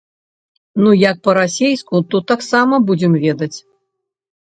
Ну 0.83 0.93
як 1.01 1.17
па-расейску, 1.27 2.03
то 2.15 2.25
таксама 2.35 2.83
будзем 2.91 3.13
ведаць. 3.31 3.55